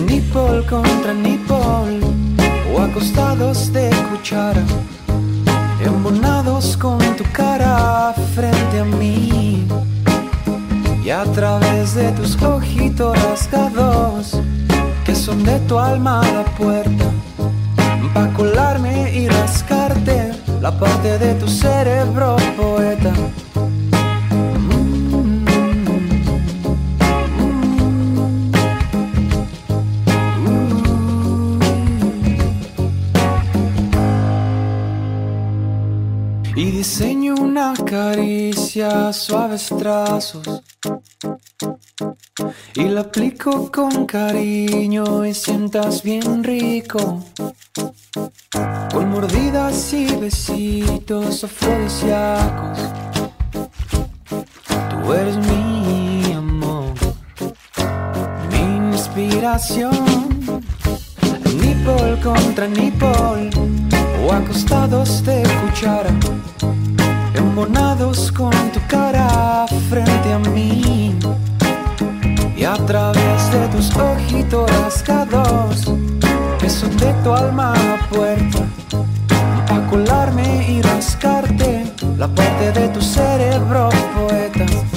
Nipple 0.05 0.65
contra 0.69 1.13
nipple 1.13 1.99
o 2.73 2.81
acostados 2.81 3.71
de 3.73 3.89
cuchara, 4.09 4.63
embonados 5.83 6.77
con 6.77 6.99
tu 7.15 7.23
cara 7.33 8.13
frente 8.35 8.79
a 8.79 8.85
mí. 8.85 9.67
Y 11.03 11.09
a 11.09 11.23
través 11.23 11.95
de 11.95 12.11
tus 12.11 12.39
ojitos 12.41 13.19
rasgados, 13.23 14.39
son 15.19 15.43
de 15.43 15.59
tu 15.67 15.77
alma 15.77 16.21
la 16.21 16.45
puerta, 16.55 17.11
pa' 18.13 18.27
colarme 18.37 19.11
y 19.13 19.27
rascarte 19.27 20.31
la 20.61 20.71
parte 20.71 21.19
de 21.19 21.33
tu 21.33 21.47
cerebro 21.47 22.37
poeta. 22.57 23.13
Y 36.55 36.71
diseño 36.71 37.35
una 37.35 37.73
caricia, 37.73 39.13
suaves 39.13 39.69
trazos. 39.77 40.63
Y 42.75 42.83
la 42.85 43.01
aplico 43.01 43.71
con 43.71 44.05
cariño 44.05 45.25
y 45.25 45.33
sientas 45.33 46.03
bien 46.03 46.43
rico. 46.43 47.23
Con 48.91 49.09
mordidas 49.09 49.93
y 49.93 50.15
besitos 50.15 51.43
afrodisíacos. 51.43 52.79
Tú 54.89 55.13
eres 55.13 55.37
mi 55.37 56.33
amor, 56.33 56.93
mi 58.51 58.95
inspiración. 58.95 59.97
Nipple 61.61 62.19
contra 62.21 62.67
nipple 62.67 63.98
o 64.23 64.31
acostados 64.31 65.23
de 65.23 65.43
cuchara, 65.61 66.09
embonados 67.35 68.31
con 68.31 68.51
tu 68.71 68.79
cara 68.87 69.65
frente 69.89 70.33
a 70.33 70.39
mí. 70.39 71.15
Y 72.55 72.63
a 72.65 72.75
través 72.85 73.51
de 73.51 73.67
tus 73.69 73.95
ojitos 73.95 74.69
rasgados, 74.81 75.93
que 76.59 76.69
son 76.69 76.95
de 76.97 77.13
tu 77.23 77.33
alma 77.33 77.73
la 77.73 78.07
puerta, 78.09 78.59
a 79.73 79.89
colarme 79.89 80.65
y 80.69 80.81
rascarte 80.81 81.85
la 82.17 82.27
parte 82.27 82.71
de 82.73 82.89
tu 82.89 83.01
cerebro 83.01 83.89
poeta. 84.15 84.88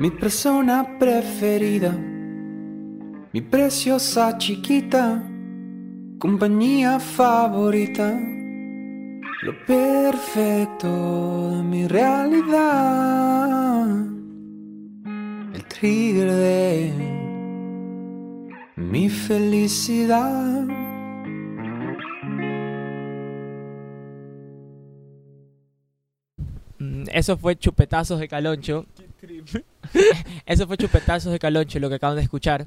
Mi 0.00 0.10
persona 0.10 0.96
preferida, 0.98 1.92
mi 3.32 3.42
preciosa 3.42 4.36
chiquita, 4.38 5.22
compañía 6.18 6.98
favorita. 6.98 8.18
Lo 9.42 9.54
perfecto 9.66 11.56
de 11.56 11.62
mi 11.62 11.86
realidad. 11.86 13.86
El 15.54 15.64
trigger 15.64 16.30
de 16.32 16.92
mi 18.76 19.08
felicidad. 19.08 20.66
Mm, 26.78 27.04
Eso 27.12 27.36
fue 27.36 27.56
chupetazos 27.56 28.18
de 28.20 28.28
Caloncho. 28.28 28.86
Eso 30.46 30.66
fue 30.66 30.76
chupetazos 30.76 31.32
de 31.32 31.38
Caloncho, 31.38 31.78
lo 31.78 31.88
que 31.88 31.96
acaban 31.96 32.16
de 32.16 32.22
escuchar. 32.22 32.66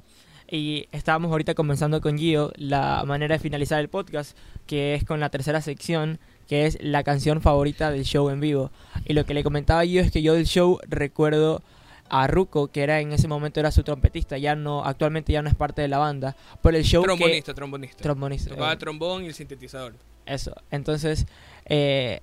Y 0.50 0.88
estábamos 0.92 1.32
ahorita 1.32 1.56
comenzando 1.56 2.02
con 2.02 2.18
Gio 2.18 2.52
la 2.58 3.04
manera 3.06 3.36
de 3.36 3.40
finalizar 3.40 3.80
el 3.80 3.90
podcast, 3.90 4.38
que 4.68 4.94
es 4.94 5.04
con 5.04 5.20
la 5.20 5.30
tercera 5.30 5.62
sección, 5.62 6.20
que 6.48 6.66
es 6.66 6.78
la 6.82 7.04
canción 7.04 7.42
favorita 7.42 7.92
del 7.92 8.04
show 8.04 8.30
en 8.30 8.40
vivo. 8.40 8.72
Y 9.06 9.14
lo 9.14 9.26
que 9.26 9.34
le 9.34 9.44
comentaba 9.44 9.82
a 9.82 9.86
Gio 9.86 10.02
es 10.02 10.12
que 10.12 10.22
yo 10.22 10.34
del 10.34 10.46
show 10.46 10.80
recuerdo 10.88 11.62
a 12.10 12.28
Ruko, 12.28 12.68
que 12.68 12.84
era 12.84 13.00
en 13.00 13.12
ese 13.14 13.28
momento 13.28 13.60
era 13.60 13.72
su 13.72 13.82
trompetista, 13.84 14.38
ya 14.38 14.56
no, 14.56 14.84
actualmente 14.86 15.34
ya 15.34 15.42
no 15.42 15.50
es 15.50 15.56
parte 15.56 15.82
de 15.82 15.88
la 15.88 15.98
banda, 15.98 16.36
por 16.62 16.76
el 16.76 16.84
show 16.84 17.02
que 17.02 17.08
Trombonista, 17.08 17.54
trombonista. 17.56 18.04
trombonista. 18.04 18.50
Tocaba 18.52 18.74
eh, 18.74 18.78
trombón 18.78 19.24
y 19.24 19.28
el 19.28 19.34
sintetizador. 19.34 19.96
eso. 20.26 20.54
Entonces, 20.70 21.26
eh, 21.66 22.20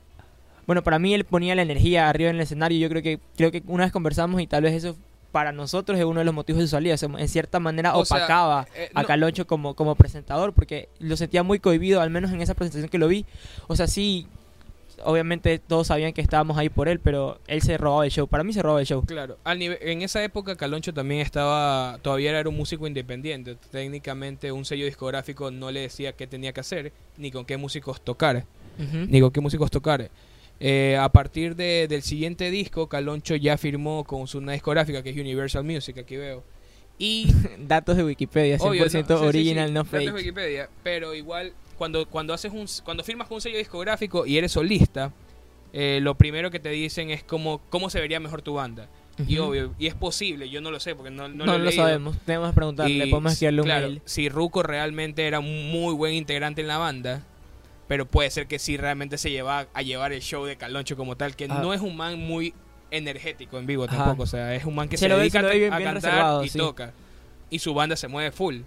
bueno, 0.67 0.83
para 0.83 0.99
mí 0.99 1.15
él 1.15 1.25
ponía 1.25 1.55
la 1.55 1.63
energía 1.63 2.09
arriba 2.09 2.31
en 2.31 2.37
el 2.37 2.43
escenario. 2.43 2.79
Yo 2.79 2.89
creo 2.89 3.03
que 3.03 3.19
creo 3.37 3.51
que 3.51 3.63
una 3.67 3.85
vez 3.85 3.93
conversamos 3.93 4.41
y 4.41 4.47
tal 4.47 4.63
vez 4.63 4.75
eso 4.75 4.97
para 5.33 5.53
nosotros 5.53 5.99
es 5.99 6.05
uno 6.05 6.19
de 6.21 6.25
los 6.25 6.35
motivos 6.35 6.61
de 6.61 6.67
su 6.67 6.73
salida. 6.73 6.95
O 6.95 6.99
sea, 6.99 7.09
en 7.17 7.29
cierta 7.29 7.61
manera 7.61 7.95
O 7.95 8.05
sea, 8.05 8.17
opacaba 8.19 8.67
eh, 8.75 8.91
a 8.95 9.03
no- 9.03 9.07
Caloncho 9.09 9.47
como, 9.47 9.75
como 9.75 9.95
presentador 9.95 10.53
porque 10.53 10.89
lo 10.99 11.17
sentía 11.17 11.43
muy 11.43 11.59
cohibido, 11.61 12.01
al 12.01 12.11
menos 12.11 12.33
en 12.33 12.41
esa 12.41 12.55
presentación 12.55 12.89
que 12.89 12.99
lo 12.99 13.07
vi. 13.09 13.25
O 13.69 13.77
sea, 13.77 13.87
sí, 13.87 14.27
obviamente 15.05 15.59
todos 15.59 15.87
sabían 15.87 16.13
que 16.13 16.21
estábamos 16.21 16.59
ahí 16.59 16.69
por 16.69 16.89
él, 16.89 16.99
pero 17.01 17.39
él 17.47 17.63
se 17.63 17.79
robaba 17.79 18.05
el 18.05 18.11
show. 18.11 18.27
Para 18.27 18.45
mí 18.45 18.53
se 18.53 18.61
robaba 18.63 18.81
el 18.81 18.87
show. 18.87 19.05
Claro, 19.07 19.39
al 19.45 19.59
nive- 19.59 19.79
en 19.81 20.03
esa 20.03 20.23
época 20.23 20.57
Caloncho 20.57 20.93
también 20.93 21.21
estaba, 21.21 21.99
todavía 22.03 22.39
era 22.39 22.49
un 22.49 22.57
músico 22.57 22.87
independiente. 22.87 23.57
Técnicamente 23.71 24.53
un 24.53 24.65
sello 24.65 24.85
discográfico 24.85 25.51
no 25.51 25.71
le 25.71 25.81
decía 25.81 26.13
qué 26.13 26.27
tenía 26.27 26.53
que 26.53 26.61
hacer, 26.61 26.93
ni 27.17 27.31
con 27.31 27.45
qué 27.45 27.57
músicos 27.57 28.01
tocar, 28.03 28.45
Ujú. 28.79 29.07
ni 29.09 29.21
con 29.21 29.31
qué 29.31 29.41
músicos 29.41 29.71
tocar. 29.71 30.11
Eh, 30.61 30.97
a 31.01 31.09
partir 31.11 31.57
de- 31.57 31.87
del 31.89 32.03
siguiente 32.03 32.51
disco, 32.51 32.87
Caloncho 32.89 33.35
ya 33.35 33.57
firmó 33.57 34.05
con 34.05 34.27
su 34.27 34.39
una 34.39 34.53
discográfica 34.53 35.03
que 35.03 35.11
es 35.11 35.17
Universal 35.17 35.65
Music, 35.65 35.97
aquí 35.99 36.17
veo. 36.17 36.45
Y 36.99 37.27
Datos 37.67 37.97
de 37.97 38.05
Wikipedia, 38.05 38.59
100% 38.59 38.69
Obvio, 38.69 38.85
no, 38.85 38.91
sí, 38.91 38.99
sí, 39.07 39.13
original, 39.27 39.69
sí, 39.69 39.75
no 39.75 39.81
datos 39.85 39.93
de 39.93 39.99
fake. 40.07 40.15
Wikipedia, 40.15 40.69
pero 40.83 41.15
igual 41.15 41.53
cuando 41.79 42.07
cuando 42.07 42.35
haces 42.35 42.53
un 42.53 42.67
cuando 42.85 43.03
firmas 43.03 43.27
con 43.27 43.37
un 43.37 43.41
sello 43.41 43.57
discográfico 43.57 44.27
y 44.27 44.37
eres 44.37 44.53
solista, 44.53 45.13
eh, 45.73 45.99
lo 46.03 46.15
primero 46.17 46.51
que 46.51 46.61
te 46.61 46.69
dicen 46.69 47.11
es 47.11 47.23
cómo 47.25 47.63
cómo 47.71 47.89
se 47.89 47.99
vería 48.01 48.21
mejor 48.21 48.43
tu 48.43 48.55
banda. 48.55 48.89
Y 49.27 49.37
obvio, 49.39 49.75
y 49.79 49.87
es 49.87 49.95
posible, 49.95 50.49
yo 50.49 50.63
no 50.63 50.71
lo 50.71 50.81
sé 50.81 50.95
porque 50.95 51.11
no, 51.11 51.29
no, 51.29 51.45
No, 51.45 51.59
lo, 51.59 51.71
sabemos, 51.73 52.17
tenemos 52.25 52.51
que 52.51 52.55
preguntarle, 52.55 53.07
podemos 53.09 53.33
escribirle 53.35 53.61
un 53.61 53.67
claro, 53.67 53.87
mail. 53.89 54.03
Si 54.07 54.29
Ruko 54.31 54.63
realmente 54.63 55.27
era 55.27 55.41
un 55.41 55.71
muy 55.71 55.93
buen 55.93 56.15
integrante 56.15 56.63
en 56.63 56.69
la 56.69 56.79
banda, 56.79 57.23
pero 57.91 58.07
puede 58.07 58.31
ser 58.31 58.47
que 58.47 58.61
sí 58.61 58.77
realmente 58.77 59.19
se 59.19 59.33
lleva 59.33 59.67
a 59.75 59.83
llevar 59.83 60.13
el 60.13 60.21
show 60.23 60.45
de 60.45 60.55
Caloncho 60.55 60.97
como 60.97 61.17
tal, 61.17 61.35
que 61.35 61.47
Ah. 61.51 61.59
no 61.61 61.75
es 61.75 61.81
un 61.81 61.97
man 61.97 62.21
muy 62.21 62.55
energético 62.93 63.59
en 63.59 63.67
vivo 63.67 63.83
Ajá. 63.87 63.97
tampoco, 63.97 64.23
o 64.23 64.27
sea, 64.27 64.55
es 64.55 64.65
un 64.65 64.77
man 64.77 64.89
que 64.89 64.97
Se 64.97 65.07
se, 65.07 65.09
lo 65.09 65.17
ve- 65.17 65.23
dedica 65.23 65.41
a- 65.41 65.51
bien- 65.51 65.71
cantar 65.95 66.45
y 66.45 66.49
sí. 66.51 66.59
toca. 66.59 66.93
Y 67.51 67.59
su 67.59 67.75
banda 67.75 67.97
se 67.97 68.07
mueve 68.07 68.31
full. 68.31 68.59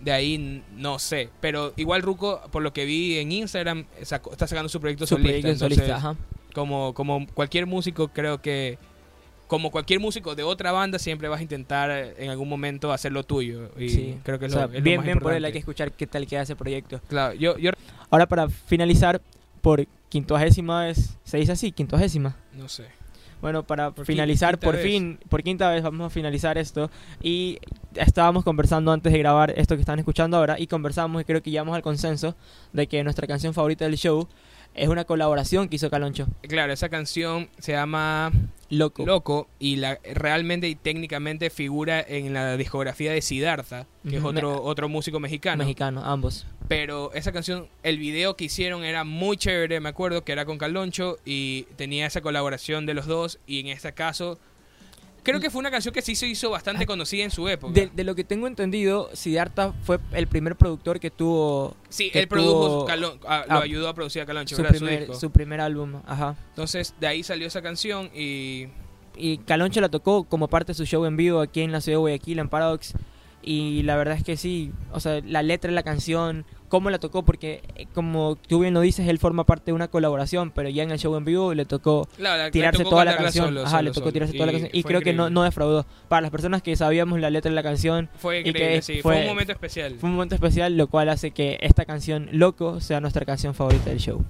De 0.00 0.12
ahí 0.12 0.62
no 0.76 0.98
sé, 0.98 1.28
pero 1.42 1.74
igual 1.76 2.00
Ruko, 2.00 2.40
por 2.50 2.62
lo 2.62 2.72
que 2.72 2.86
vi 2.86 3.18
en 3.18 3.32
Instagram, 3.32 3.84
sacó- 4.02 4.32
está 4.32 4.46
sacando 4.46 4.70
su 4.70 4.80
proyecto 4.80 5.04
Su 5.06 5.16
solista. 5.16 5.28
proyecto 5.28 5.48
en 5.48 5.52
entonces, 5.52 5.76
solista, 5.78 5.96
ajá. 5.96 6.16
como, 6.54 6.94
como 6.94 7.26
cualquier 7.34 7.66
músico, 7.66 8.08
creo 8.08 8.40
que 8.40 8.78
como 9.46 9.70
cualquier 9.70 10.00
músico 10.00 10.34
de 10.34 10.42
otra 10.42 10.72
banda, 10.72 10.98
siempre 10.98 11.28
vas 11.28 11.38
a 11.38 11.42
intentar 11.42 11.90
en 12.18 12.30
algún 12.30 12.48
momento 12.48 12.92
hacer 12.92 13.12
lo 13.12 13.22
tuyo. 13.24 13.70
Y 13.78 13.88
Sí. 13.90 14.18
creo 14.24 14.38
que 14.40 14.46
es 14.46 14.52
O 14.52 14.56
sea, 14.56 14.66
lo, 14.66 14.72
es 14.72 14.78
lo 14.78 14.82
bien, 14.84 14.96
más 14.96 15.06
bien 15.06 15.18
por 15.20 15.32
él, 15.34 15.44
hay 15.44 15.52
que 15.52 15.58
escuchar 15.58 15.92
qué 15.92 16.06
tal 16.08 16.26
queda 16.26 16.42
ese 16.42 16.56
proyecto. 16.56 17.00
Claro, 17.08 17.32
yo, 17.34 17.56
yo 17.56 17.70
Ahora 18.10 18.26
para 18.26 18.48
finalizar, 18.48 19.20
por 19.60 19.86
quincuagésima 20.08 20.84
vez, 20.84 21.16
¿se 21.24 21.38
dice 21.38 21.52
así? 21.52 21.72
Quincuagésima. 21.72 22.36
no 22.54 22.68
sé. 22.68 22.84
Bueno, 23.42 23.64
para 23.64 23.90
Por 23.90 24.06
finalizar, 24.06 24.58
por 24.58 24.76
vez. 24.76 24.82
fin, 24.84 25.18
por 25.28 25.42
quinta 25.42 25.70
vez 25.70 25.82
vamos 25.82 26.06
a 26.06 26.10
finalizar 26.10 26.56
esto. 26.56 26.90
Y 27.22 27.58
estábamos 27.94 28.44
conversando 28.44 28.90
antes 28.92 29.12
de 29.12 29.18
grabar 29.18 29.52
esto 29.56 29.74
que 29.76 29.82
están 29.82 29.98
escuchando 29.98 30.38
ahora 30.38 30.58
y 30.58 30.66
conversamos 30.66 31.20
y 31.20 31.24
creo 31.26 31.42
que 31.42 31.50
llegamos 31.50 31.76
al 31.76 31.82
consenso 31.82 32.34
de 32.72 32.86
que 32.86 33.04
nuestra 33.04 33.26
canción 33.26 33.52
favorita 33.52 33.84
del 33.84 33.96
show 33.98 34.26
es 34.74 34.88
una 34.88 35.04
colaboración 35.04 35.68
que 35.68 35.76
hizo 35.76 35.90
Caloncho. 35.90 36.26
Claro, 36.42 36.72
esa 36.72 36.88
canción 36.88 37.48
se 37.58 37.72
llama 37.72 38.30
Loco. 38.68 39.06
Loco 39.06 39.48
y 39.58 39.76
la 39.76 39.98
realmente 40.14 40.68
y 40.68 40.74
técnicamente 40.74 41.50
figura 41.50 42.00
en 42.06 42.32
la 42.34 42.56
discografía 42.56 43.12
de 43.12 43.22
Siddhartha, 43.22 43.86
que 44.08 44.16
es 44.16 44.24
otro 44.24 44.50
me- 44.54 44.60
otro 44.68 44.88
músico 44.88 45.20
mexicano. 45.20 45.64
Mexicano, 45.64 46.04
ambos. 46.04 46.46
Pero 46.68 47.12
esa 47.14 47.30
canción, 47.32 47.68
el 47.84 47.98
video 47.98 48.36
que 48.36 48.44
hicieron 48.46 48.84
era 48.84 49.04
muy 49.04 49.36
chévere, 49.36 49.78
me 49.80 49.88
acuerdo 49.88 50.24
que 50.24 50.32
era 50.32 50.44
con 50.44 50.58
Caloncho 50.58 51.16
y 51.24 51.62
tenía 51.76 52.06
esa 52.06 52.20
colaboración 52.20 52.86
de 52.86 52.94
los 52.94 53.06
dos 53.06 53.38
y 53.46 53.60
en 53.60 53.68
este 53.68 53.92
caso 53.94 54.38
creo 55.26 55.40
que 55.40 55.50
fue 55.50 55.58
una 55.58 55.70
canción 55.70 55.92
que 55.92 56.00
sí 56.02 56.14
se 56.14 56.26
hizo 56.26 56.48
bastante 56.50 56.86
conocida 56.86 57.24
en 57.24 57.30
su 57.30 57.46
época. 57.48 57.72
De, 57.72 57.90
de 57.94 58.04
lo 58.04 58.14
que 58.14 58.24
tengo 58.24 58.46
entendido, 58.46 59.10
Siddhartha 59.12 59.72
fue 59.82 59.98
el 60.12 60.26
primer 60.26 60.56
productor 60.56 60.98
que 61.00 61.10
tuvo 61.10 61.76
sí, 61.88 62.10
que 62.10 62.20
él 62.20 62.28
produjo, 62.28 62.86
tuvo- 62.86 62.88
Calon- 62.88 63.18
ah, 63.26 63.44
lo 63.48 63.54
ah, 63.56 63.62
ayudó 63.62 63.88
a 63.88 63.94
producir 63.94 64.22
a 64.22 64.26
Caloncho, 64.26 64.56
su 64.56 64.62
primer, 64.64 65.14
su 65.14 65.30
primer 65.30 65.60
álbum. 65.60 66.00
Ajá. 66.06 66.36
Entonces 66.50 66.94
de 66.98 67.06
ahí 67.06 67.22
salió 67.22 67.46
esa 67.46 67.60
canción 67.62 68.10
y 68.14 68.68
Y 69.18 69.38
Caloncho 69.38 69.80
la 69.80 69.88
tocó 69.88 70.24
como 70.24 70.46
parte 70.48 70.72
de 70.72 70.74
su 70.74 70.84
show 70.84 71.04
en 71.06 71.16
vivo 71.16 71.40
aquí 71.40 71.62
en 71.62 71.72
la 71.72 71.80
ciudad 71.80 71.94
de 71.96 72.00
Guayaquil, 72.00 72.38
en 72.38 72.48
Paradox. 72.48 72.92
Y 73.42 73.82
la 73.84 73.96
verdad 73.96 74.16
es 74.16 74.24
que 74.24 74.36
sí, 74.36 74.72
o 74.92 74.98
sea, 74.98 75.20
la 75.24 75.40
letra 75.42 75.68
de 75.70 75.74
la 75.76 75.84
canción, 75.84 76.44
cómo 76.68 76.90
la 76.90 76.98
tocó, 76.98 77.24
porque 77.24 77.62
eh, 77.76 77.86
como 77.94 78.34
tú 78.34 78.58
bien 78.58 78.74
lo 78.74 78.80
dices, 78.80 79.06
él 79.08 79.18
forma 79.20 79.44
parte 79.44 79.66
de 79.66 79.72
una 79.72 79.86
colaboración, 79.86 80.50
pero 80.50 80.68
ya 80.68 80.82
en 80.82 80.90
el 80.90 80.98
show 80.98 81.14
en 81.16 81.24
vivo 81.24 81.54
le 81.54 81.64
tocó 81.64 82.08
claro, 82.16 82.38
la- 82.38 82.44
le 82.46 82.50
tirarse 82.50 82.78
tocó 82.82 82.90
toda 82.90 83.04
la 83.04 83.16
canción. 83.16 83.44
solo, 83.46 83.60
Ajá, 83.60 83.70
solo, 83.70 83.82
le 83.82 83.88
tocó 83.90 84.00
solo. 84.00 84.12
tirarse 84.12 84.32
toda 84.34 84.46
la 84.46 84.52
canción. 84.52 84.70
Y 84.72 84.82
creo 84.82 85.00
que 85.00 85.12
no, 85.12 85.30
no 85.30 85.44
defraudó. 85.44 85.86
Para 86.08 86.22
las 86.22 86.32
personas 86.32 86.60
que 86.62 86.74
sabíamos 86.74 87.20
la 87.20 87.30
letra 87.30 87.50
de 87.50 87.54
la 87.54 87.62
canción, 87.62 88.08
Fue 88.18 88.40
y 88.40 88.42
que 88.44 88.48
increíble, 88.48 88.82
sí, 88.82 88.94
fue, 89.00 89.12
fue- 89.14 89.20
un 89.22 89.28
momento 89.28 89.52
especial. 89.52 89.94
fue 90.00 90.08
un 90.08 90.14
momento 90.16 90.34
especial, 90.34 90.76
lo 90.76 90.88
cual 90.88 91.08
hace 91.08 91.30
que 91.30 91.56
esta 91.60 91.84
canción, 91.84 92.28
Loco, 92.32 92.80
sea 92.80 93.00
nuestra 93.00 93.24
canción 93.24 93.54
favorita 93.54 93.90
del 93.90 94.00
show. 94.00 94.24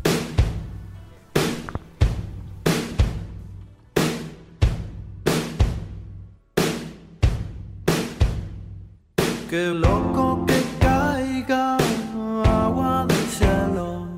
Qué 9.49 9.67
loco 9.69 10.45
que 10.45 10.61
caiga 10.81 11.77
agua 12.65 13.07
del 13.07 13.27
cielo 13.39 14.09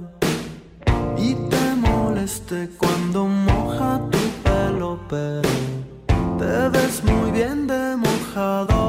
y 1.19 1.35
te 1.51 1.75
moleste 1.77 2.71
cuando 2.79 3.27
moja 3.27 4.01
tu 4.11 4.19
pelo, 4.43 4.99
pero 5.07 5.51
te 6.39 6.69
ves 6.71 7.05
muy 7.05 7.31
bien 7.31 7.67
de 7.67 7.97
mojado. 7.97 8.89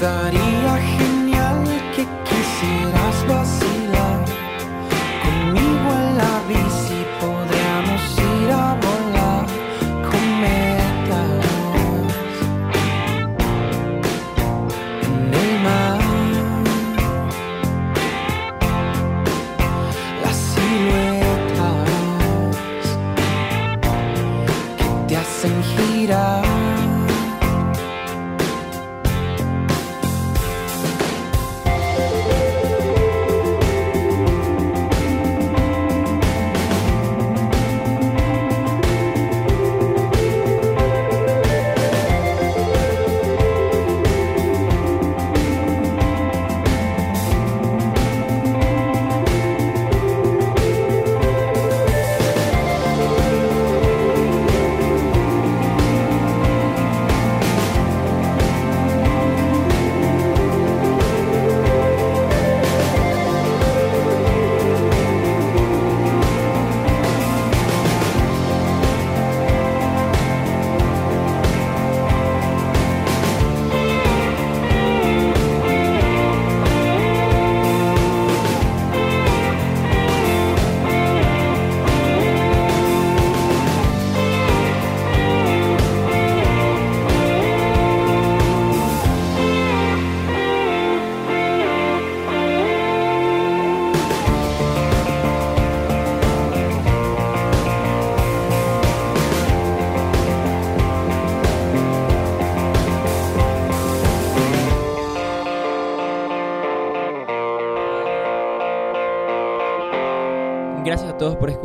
Y 0.00 0.59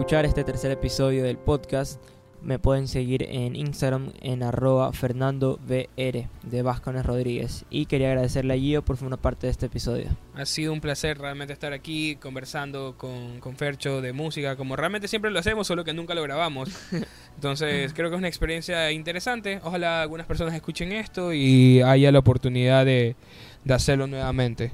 escuchar 0.05 0.25
este 0.25 0.43
tercer 0.43 0.69
episodio 0.69 1.23
del 1.23 1.35
podcast. 1.35 1.99
Me 2.43 2.59
pueden 2.59 2.87
seguir 2.87 3.23
en 3.23 3.55
Instagram 3.55 4.11
en 4.21 4.43
arroba 4.43 4.93
fernandovr 4.93 5.57
de 5.65 6.61
Vascones 6.61 7.03
Rodríguez. 7.03 7.65
Y 7.71 7.87
quería 7.87 8.09
agradecerle 8.09 8.53
a 8.53 8.57
Gio 8.57 8.85
por 8.85 8.97
formar 8.97 9.17
parte 9.17 9.47
de 9.47 9.51
este 9.51 9.65
episodio. 9.65 10.15
Ha 10.35 10.45
sido 10.45 10.73
un 10.73 10.79
placer 10.79 11.17
realmente 11.17 11.53
estar 11.53 11.73
aquí 11.73 12.17
conversando 12.17 12.93
con, 12.99 13.39
con 13.39 13.55
Fercho 13.55 13.99
de 13.99 14.13
música, 14.13 14.55
como 14.55 14.75
realmente 14.75 15.07
siempre 15.07 15.31
lo 15.31 15.39
hacemos, 15.39 15.65
solo 15.65 15.83
que 15.83 15.93
nunca 15.93 16.13
lo 16.13 16.21
grabamos. 16.21 16.69
Entonces 17.33 17.91
creo 17.95 18.11
que 18.11 18.15
es 18.15 18.19
una 18.19 18.27
experiencia 18.27 18.91
interesante. 18.91 19.59
Ojalá 19.63 20.03
algunas 20.03 20.27
personas 20.27 20.53
escuchen 20.53 20.91
esto 20.91 21.33
y 21.33 21.81
haya 21.81 22.11
la 22.11 22.19
oportunidad 22.19 22.85
de, 22.85 23.15
de 23.63 23.73
hacerlo 23.73 24.05
nuevamente. 24.05 24.71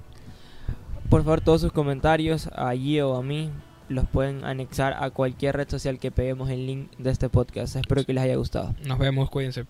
Por 1.09 1.23
favor, 1.23 1.39
todos 1.39 1.61
sus 1.61 1.71
comentarios 1.71 2.49
a 2.53 2.73
Gio 2.73 3.11
o 3.11 3.17
a 3.17 3.23
mí 3.23 3.49
los 3.91 4.07
pueden 4.07 4.43
anexar 4.45 4.95
a 4.99 5.09
cualquier 5.11 5.57
red 5.57 5.69
social 5.69 5.99
que 5.99 6.11
peguemos 6.11 6.49
el 6.49 6.65
link 6.65 6.91
de 6.97 7.11
este 7.11 7.29
podcast. 7.29 7.75
Espero 7.75 8.03
que 8.03 8.13
les 8.13 8.23
haya 8.23 8.35
gustado. 8.35 8.73
Nos 8.85 8.97
vemos, 8.97 9.29
cuídense. 9.29 9.65